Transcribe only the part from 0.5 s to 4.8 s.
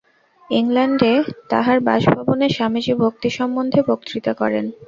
ইংলণ্ডে তাঁহার বাসভবনে স্বামীজী ভক্তি সম্বন্ধে বক্তৃতা করেন।